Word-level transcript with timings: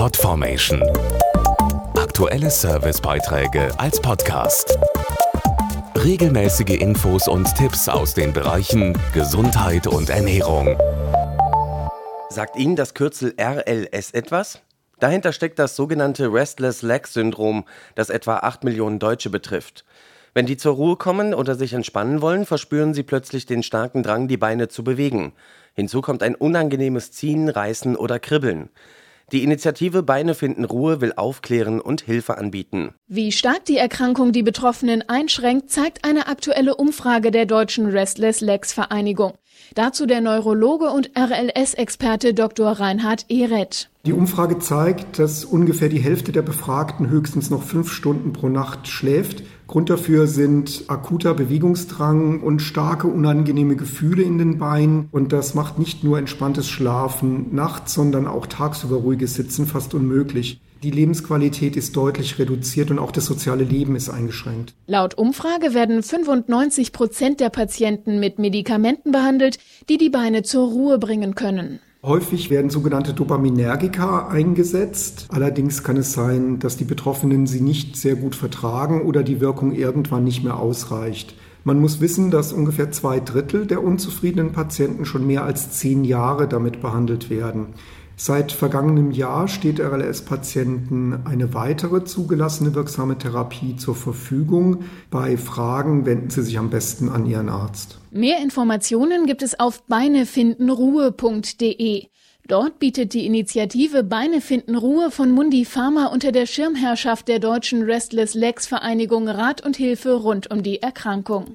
Podformation. 0.00 0.82
Aktuelle 1.94 2.48
Servicebeiträge 2.48 3.68
als 3.78 4.00
Podcast. 4.00 4.78
Regelmäßige 5.94 6.80
Infos 6.80 7.28
und 7.28 7.54
Tipps 7.54 7.86
aus 7.86 8.14
den 8.14 8.32
Bereichen 8.32 8.98
Gesundheit 9.12 9.86
und 9.86 10.08
Ernährung. 10.08 10.74
Sagt 12.30 12.56
Ihnen 12.56 12.76
das 12.76 12.94
Kürzel 12.94 13.34
RLS 13.38 14.12
etwas? 14.12 14.62
Dahinter 15.00 15.34
steckt 15.34 15.58
das 15.58 15.76
sogenannte 15.76 16.32
Restless 16.32 16.80
Leg 16.80 17.06
Syndrom, 17.06 17.66
das 17.94 18.08
etwa 18.08 18.38
8 18.38 18.64
Millionen 18.64 19.00
Deutsche 19.00 19.28
betrifft. 19.28 19.84
Wenn 20.32 20.46
die 20.46 20.56
zur 20.56 20.76
Ruhe 20.76 20.96
kommen 20.96 21.34
oder 21.34 21.56
sich 21.56 21.74
entspannen 21.74 22.22
wollen, 22.22 22.46
verspüren 22.46 22.94
sie 22.94 23.02
plötzlich 23.02 23.44
den 23.44 23.62
starken 23.62 24.02
Drang, 24.02 24.28
die 24.28 24.38
Beine 24.38 24.68
zu 24.68 24.82
bewegen. 24.82 25.34
Hinzu 25.74 26.00
kommt 26.00 26.22
ein 26.22 26.36
unangenehmes 26.36 27.12
Ziehen, 27.12 27.50
Reißen 27.50 27.96
oder 27.96 28.18
Kribbeln. 28.18 28.70
Die 29.32 29.44
Initiative 29.44 30.02
Beine 30.02 30.34
finden 30.34 30.64
Ruhe 30.64 31.00
will 31.00 31.12
aufklären 31.14 31.80
und 31.80 32.00
Hilfe 32.00 32.36
anbieten. 32.38 32.94
Wie 33.06 33.30
stark 33.30 33.64
die 33.66 33.76
Erkrankung 33.76 34.32
die 34.32 34.42
Betroffenen 34.42 35.08
einschränkt, 35.08 35.70
zeigt 35.70 36.04
eine 36.04 36.26
aktuelle 36.26 36.74
Umfrage 36.74 37.30
der 37.30 37.46
Deutschen 37.46 37.86
Restless 37.86 38.40
Legs 38.40 38.72
Vereinigung. 38.72 39.34
Dazu 39.74 40.06
der 40.06 40.20
Neurologe 40.20 40.90
und 40.90 41.10
RLS-Experte 41.16 42.34
Dr. 42.34 42.72
Reinhard 42.72 43.26
Ehret. 43.28 43.89
Die 44.06 44.14
Umfrage 44.14 44.58
zeigt, 44.58 45.18
dass 45.18 45.44
ungefähr 45.44 45.90
die 45.90 45.98
Hälfte 45.98 46.32
der 46.32 46.40
Befragten 46.40 47.10
höchstens 47.10 47.50
noch 47.50 47.62
fünf 47.62 47.92
Stunden 47.92 48.32
pro 48.32 48.48
Nacht 48.48 48.88
schläft. 48.88 49.42
Grund 49.66 49.90
dafür 49.90 50.26
sind 50.26 50.84
akuter 50.88 51.34
Bewegungsdrang 51.34 52.40
und 52.40 52.62
starke 52.62 53.08
unangenehme 53.08 53.76
Gefühle 53.76 54.22
in 54.22 54.38
den 54.38 54.56
Beinen. 54.56 55.10
Und 55.12 55.34
das 55.34 55.54
macht 55.54 55.78
nicht 55.78 56.02
nur 56.02 56.18
entspanntes 56.18 56.66
Schlafen 56.66 57.54
nachts, 57.54 57.92
sondern 57.92 58.26
auch 58.26 58.46
tagsüber 58.46 58.96
ruhiges 58.96 59.34
Sitzen 59.34 59.66
fast 59.66 59.92
unmöglich. 59.92 60.62
Die 60.82 60.90
Lebensqualität 60.90 61.76
ist 61.76 61.94
deutlich 61.94 62.38
reduziert 62.38 62.90
und 62.90 62.98
auch 62.98 63.12
das 63.12 63.26
soziale 63.26 63.64
Leben 63.64 63.96
ist 63.96 64.08
eingeschränkt. 64.08 64.72
Laut 64.86 65.12
Umfrage 65.12 65.74
werden 65.74 66.02
95 66.02 66.92
Prozent 66.92 67.38
der 67.38 67.50
Patienten 67.50 68.18
mit 68.18 68.38
Medikamenten 68.38 69.12
behandelt, 69.12 69.58
die 69.90 69.98
die 69.98 70.08
Beine 70.08 70.42
zur 70.42 70.70
Ruhe 70.70 70.98
bringen 70.98 71.34
können. 71.34 71.80
Häufig 72.02 72.48
werden 72.48 72.70
sogenannte 72.70 73.12
Dopaminergika 73.12 74.28
eingesetzt. 74.28 75.26
Allerdings 75.28 75.82
kann 75.82 75.98
es 75.98 76.14
sein, 76.14 76.58
dass 76.58 76.78
die 76.78 76.84
Betroffenen 76.84 77.46
sie 77.46 77.60
nicht 77.60 77.94
sehr 77.94 78.16
gut 78.16 78.34
vertragen 78.34 79.02
oder 79.02 79.22
die 79.22 79.38
Wirkung 79.38 79.72
irgendwann 79.72 80.24
nicht 80.24 80.42
mehr 80.42 80.58
ausreicht. 80.58 81.34
Man 81.62 81.78
muss 81.78 82.00
wissen, 82.00 82.30
dass 82.30 82.54
ungefähr 82.54 82.90
zwei 82.90 83.20
Drittel 83.20 83.66
der 83.66 83.84
unzufriedenen 83.84 84.52
Patienten 84.52 85.04
schon 85.04 85.26
mehr 85.26 85.44
als 85.44 85.72
zehn 85.72 86.04
Jahre 86.04 86.48
damit 86.48 86.80
behandelt 86.80 87.28
werden. 87.28 87.66
Seit 88.22 88.52
vergangenem 88.52 89.12
Jahr 89.12 89.48
steht 89.48 89.80
RLS-Patienten 89.80 91.20
eine 91.24 91.54
weitere 91.54 92.04
zugelassene 92.04 92.74
wirksame 92.74 93.16
Therapie 93.16 93.76
zur 93.76 93.94
Verfügung. 93.94 94.84
Bei 95.10 95.38
Fragen 95.38 96.04
wenden 96.04 96.28
Sie 96.28 96.42
sich 96.42 96.58
am 96.58 96.68
besten 96.68 97.08
an 97.08 97.24
Ihren 97.24 97.48
Arzt. 97.48 97.98
Mehr 98.10 98.42
Informationen 98.42 99.24
gibt 99.24 99.42
es 99.42 99.58
auf 99.58 99.84
beinefindenruhe.de. 99.84 102.08
Dort 102.46 102.78
bietet 102.78 103.14
die 103.14 103.24
Initiative 103.24 104.04
Beine 104.04 104.42
finden 104.42 104.76
Ruhe 104.76 105.10
von 105.10 105.30
Mundi 105.30 105.64
Pharma 105.64 106.08
unter 106.08 106.30
der 106.30 106.44
Schirmherrschaft 106.44 107.26
der 107.26 107.38
Deutschen 107.38 107.84
Restless 107.84 108.34
Legs 108.34 108.66
Vereinigung 108.66 109.30
Rat 109.30 109.64
und 109.64 109.78
Hilfe 109.78 110.12
rund 110.12 110.50
um 110.50 110.62
die 110.62 110.82
Erkrankung. 110.82 111.54